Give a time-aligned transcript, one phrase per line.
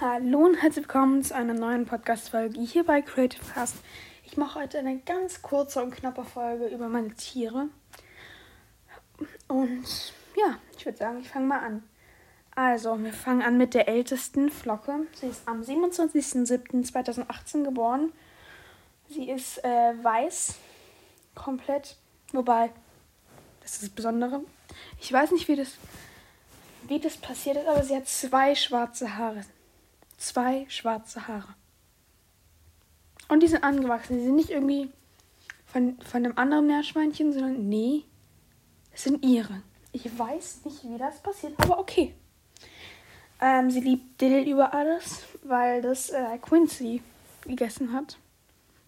[0.00, 3.74] Hallo und herzlich willkommen zu einer neuen Podcast-Folge hier bei Creative Cast.
[4.24, 7.66] Ich mache heute eine ganz kurze und knappe Folge über meine Tiere.
[9.48, 11.82] Und ja, ich würde sagen, ich fange mal an.
[12.54, 15.00] Also, wir fangen an mit der ältesten Flocke.
[15.14, 18.12] Sie ist am 27.07.2018 geboren.
[19.08, 20.54] Sie ist äh, weiß,
[21.34, 21.96] komplett.
[22.32, 22.70] Wobei,
[23.62, 24.42] das ist das Besondere.
[25.00, 25.72] Ich weiß nicht, wie das,
[26.86, 29.42] wie das passiert ist, aber sie hat zwei schwarze Haare.
[30.18, 31.54] Zwei schwarze Haare.
[33.28, 34.18] Und die sind angewachsen.
[34.18, 34.90] Die sind nicht irgendwie
[35.66, 38.04] von, von einem anderen Meerschweinchen, sondern nee,
[38.92, 39.62] es sind ihre.
[39.92, 42.14] Ich weiß nicht, wie das passiert, aber okay.
[43.40, 47.02] Ähm, sie liebt Dill über alles, weil das äh, Quincy
[47.44, 48.18] gegessen hat.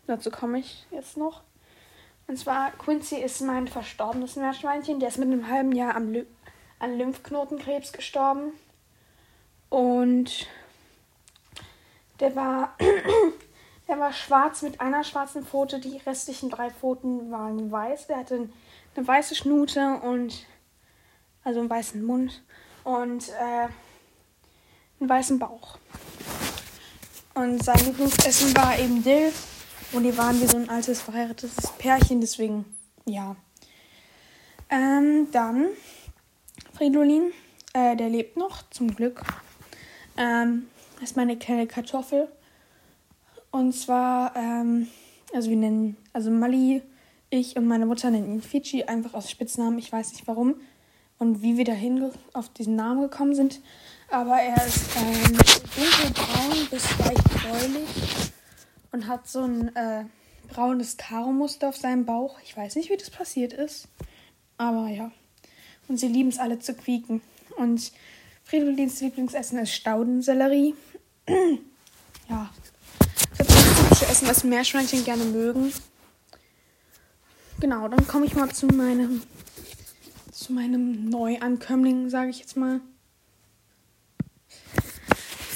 [0.06, 1.42] Dazu komme ich jetzt noch.
[2.26, 5.00] Und zwar, Quincy ist mein verstorbenes Meerschweinchen.
[5.00, 6.26] Der ist mit einem halben Jahr am Ly
[6.80, 8.52] an Lymphknotenkrebs gestorben.
[9.68, 10.48] Und
[12.20, 12.76] der war,
[13.88, 15.80] der war schwarz mit einer schwarzen Pfote.
[15.80, 18.06] Die restlichen drei Pfoten waren weiß.
[18.06, 18.48] Der hatte
[18.96, 20.46] eine weiße Schnute und
[21.42, 22.42] also einen weißen Mund
[22.84, 23.68] und äh,
[25.00, 25.78] einen weißen Bauch.
[27.34, 29.32] Und sein Lieblingsessen war eben Dill.
[29.92, 32.64] Und die waren wie so ein altes verheiratetes Pärchen, deswegen
[33.06, 33.34] ja.
[34.68, 35.68] Ähm, dann
[36.74, 37.32] Fridolin,
[37.72, 39.22] äh, der lebt noch, zum Glück.
[40.16, 40.68] Ähm,
[41.02, 42.28] ist meine kleine Kartoffel.
[43.50, 44.88] Und zwar, ähm,
[45.32, 46.82] also wir nennen, also Mali,
[47.30, 49.78] ich und meine Mutter nennen ihn Fidschi, einfach aus Spitznamen.
[49.78, 50.56] Ich weiß nicht warum
[51.18, 53.60] und wie wir dahin auf diesen Namen gekommen sind.
[54.10, 55.38] Aber er ist ähm,
[55.76, 58.32] dunkelbraun bis leicht bräunlich
[58.90, 60.04] und hat so ein äh,
[60.48, 62.38] braunes Karo-Muster auf seinem Bauch.
[62.44, 63.86] Ich weiß nicht, wie das passiert ist.
[64.56, 65.12] Aber ja.
[65.86, 67.20] Und sie lieben es alle zu quieken.
[67.56, 67.92] Und
[68.44, 70.74] Fridolins Lieblingsessen ist Staudensellerie.
[72.28, 72.50] Ja.
[73.38, 75.72] Das ist das typische Essen, was Meerschweinchen gerne mögen.
[77.60, 79.22] Genau, dann komme ich mal zu meinem
[80.32, 82.80] zu meinem Neuankömmling, sage ich jetzt mal.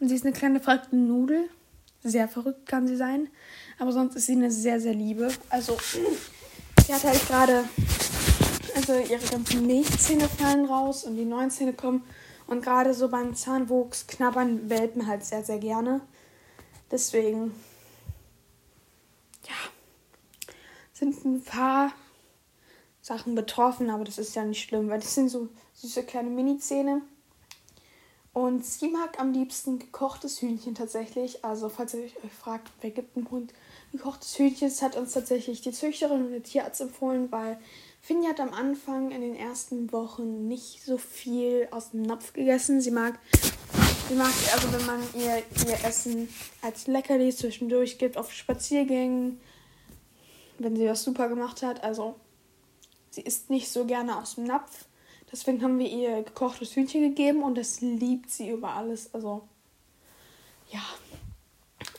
[0.00, 1.48] Und sie ist eine kleine verrückte Nudel.
[2.02, 3.28] Sehr verrückt kann sie sein.
[3.78, 5.28] Aber sonst ist sie eine sehr, sehr liebe.
[5.48, 5.76] Also,
[6.86, 7.64] sie hat halt gerade.
[8.74, 12.02] Also, ihre ganzen Milchzähne fallen raus und die neuen Zähne kommen.
[12.46, 16.00] Und gerade so beim Zahnwuchs knabbern Welpen halt sehr, sehr gerne.
[16.90, 17.52] Deswegen
[20.94, 21.92] sind ein paar
[23.00, 27.02] Sachen betroffen, aber das ist ja nicht schlimm, weil das sind so süße kleine Mini-Zähne.
[28.32, 31.44] Und sie mag am liebsten gekochtes Hühnchen tatsächlich.
[31.44, 33.52] Also, falls ihr euch fragt, wer gibt einem Hund
[33.92, 37.58] gekochtes Hühnchen, das hat uns tatsächlich die Züchterin und der Tierarzt empfohlen, weil
[38.06, 42.82] Finja hat am Anfang in den ersten Wochen nicht so viel aus dem Napf gegessen.
[42.82, 43.18] Sie mag,
[44.08, 46.28] sie mag also, wenn man ihr ihr Essen
[46.60, 49.40] als Leckerli zwischendurch gibt, auf Spaziergängen
[50.58, 51.82] wenn sie was super gemacht hat.
[51.82, 52.16] Also
[53.10, 54.84] sie isst nicht so gerne aus dem Napf.
[55.32, 59.12] Deswegen haben wir ihr gekochtes Hühnchen gegeben und das liebt sie über alles.
[59.14, 59.48] Also
[60.70, 60.82] ja.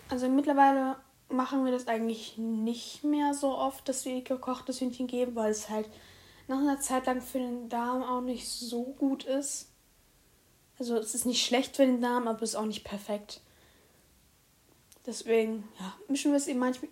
[0.10, 0.98] Also mittlerweile
[1.30, 5.70] machen wir das eigentlich nicht mehr so oft, dass wir gekochtes Hühnchen geben, weil es
[5.70, 5.90] halt
[6.48, 9.70] nach einer Zeit lang für den Darm auch nicht so gut ist.
[10.78, 13.42] Also es ist nicht schlecht für den Darm, aber es ist auch nicht perfekt.
[15.06, 16.90] Deswegen, ja, mischen wir es eben manchmal,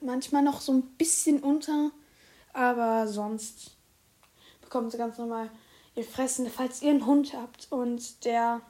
[0.00, 1.90] manchmal noch so ein bisschen unter.
[2.52, 3.76] Aber sonst
[4.60, 5.50] bekommen sie ganz normal
[5.94, 6.48] ihr Fressen.
[6.50, 8.62] Falls ihr einen Hund habt und der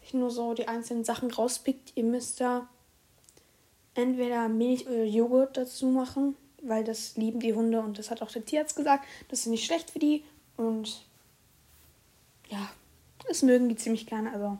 [0.00, 2.68] sich nur so die einzelnen Sachen rauspickt, ihr müsst da
[3.94, 8.30] entweder Milch oder Joghurt dazu machen, weil das lieben die Hunde und das hat auch
[8.30, 9.06] der Tierarzt gesagt.
[9.28, 10.24] Das ist nicht schlecht für die
[10.56, 11.04] und
[12.48, 12.70] ja,
[13.26, 14.32] das mögen die ziemlich gerne.
[14.32, 14.58] Also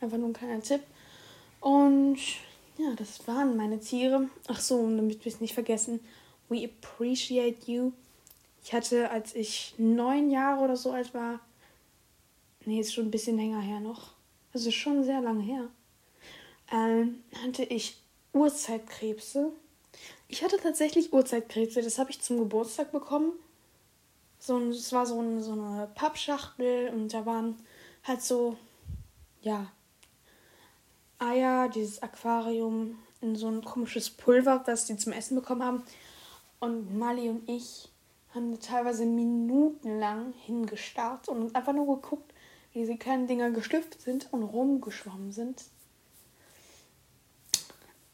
[0.00, 0.82] einfach nur ein kleiner Tipp.
[1.60, 2.18] Und
[2.78, 4.28] ja, das waren meine Tiere.
[4.48, 6.00] Ach so, damit wir es nicht vergessen.
[6.48, 7.92] We appreciate you.
[8.64, 11.40] Ich hatte, als ich neun Jahre oder so alt war,
[12.64, 14.12] nee, ist schon ein bisschen länger her noch.
[14.52, 15.68] Ist schon sehr lange her.
[16.72, 17.96] Ähm, hatte ich
[18.32, 19.52] Urzeitkrebse.
[20.28, 21.82] Ich hatte tatsächlich Urzeitkrebse.
[21.82, 23.32] Das habe ich zum Geburtstag bekommen.
[24.38, 27.56] So, es war so eine, so eine Pappschachtel und da waren
[28.04, 28.56] halt so,
[29.42, 29.70] ja,
[31.18, 35.82] Eier dieses Aquarium in so ein komisches Pulver, was die zum Essen bekommen haben.
[36.58, 37.90] Und Mali und ich
[38.34, 42.32] haben teilweise minutenlang hingestarrt und einfach nur geguckt,
[42.72, 45.64] wie diese kleinen Dinger geschlüpft sind und rumgeschwommen sind.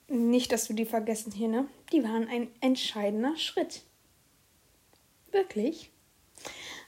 [0.08, 1.69] Nicht, dass wir die vergessen hier, ne?
[1.93, 3.82] Die waren ein entscheidender Schritt.
[5.32, 5.91] Wirklich.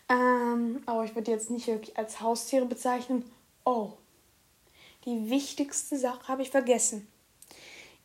[0.09, 3.25] Ähm, aber ich würde jetzt nicht wirklich als Haustiere bezeichnen.
[3.65, 3.93] Oh,
[5.05, 7.09] die wichtigste Sache habe ich vergessen.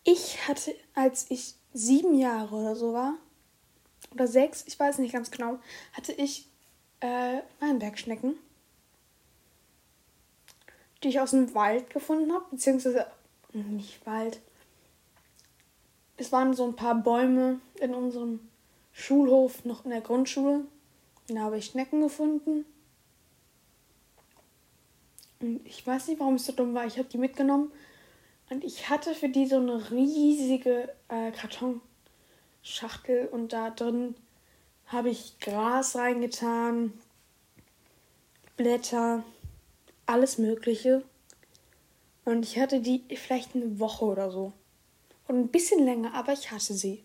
[0.03, 3.15] Ich hatte, als ich sieben Jahre oder so war,
[4.11, 5.59] oder sechs, ich weiß nicht ganz genau,
[5.93, 6.47] hatte ich
[6.99, 8.35] äh, Weinbergschnecken,
[11.03, 13.07] die ich aus dem Wald gefunden habe, beziehungsweise
[13.53, 14.39] nicht Wald.
[16.17, 18.39] Es waren so ein paar Bäume in unserem
[18.91, 20.65] Schulhof, noch in der Grundschule.
[21.27, 22.65] Da habe ich Schnecken gefunden.
[25.39, 26.85] Und ich weiß nicht, warum es so dumm war.
[26.85, 27.71] Ich habe die mitgenommen
[28.49, 34.15] und ich hatte für die so eine riesige äh, Kartonschachtel und da drin
[34.87, 36.93] habe ich Gras reingetan,
[38.55, 39.23] Blätter,
[40.05, 41.03] alles Mögliche.
[42.25, 44.53] Und ich hatte die vielleicht eine Woche oder so.
[45.33, 47.03] Und ein bisschen länger, aber ich hatte sie.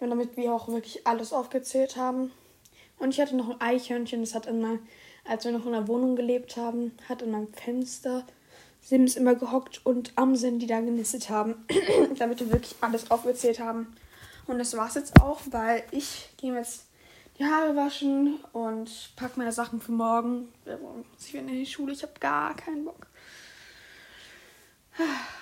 [0.00, 2.32] Und damit wir auch wirklich alles aufgezählt haben.
[2.98, 4.80] Und ich hatte noch ein Eichhörnchen, das hat immer,
[5.24, 8.26] als wir noch in der Wohnung gelebt haben, hat in meinem Fenster
[8.80, 11.64] Sims immer gehockt und Amseln, die da genistet haben,
[12.18, 13.94] damit wir wirklich alles aufgezählt haben.
[14.48, 16.86] Und das war's jetzt auch, weil ich gehe jetzt
[17.38, 20.48] die Haare waschen und packe meine Sachen für morgen.
[21.20, 23.06] Ich wieder in die Schule, ich habe gar keinen Bock.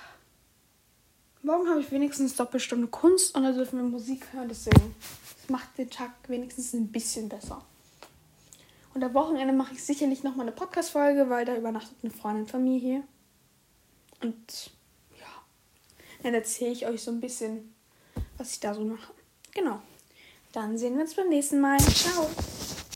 [1.41, 4.93] Morgen habe ich wenigstens Doppelstunde Kunst und da dürfen wir Musik hören, deswegen
[5.47, 7.63] macht den Tag wenigstens ein bisschen besser.
[8.93, 12.63] Und am Wochenende mache ich sicherlich nochmal eine Podcast-Folge, weil da übernachtet eine Freundin von
[12.63, 13.03] mir hier.
[14.21, 14.71] Und
[15.17, 15.27] ja,
[16.23, 17.73] dann erzähle ich euch so ein bisschen,
[18.37, 19.13] was ich da so mache.
[19.53, 19.81] Genau.
[20.51, 21.79] Dann sehen wir uns beim nächsten Mal.
[21.79, 22.29] Ciao.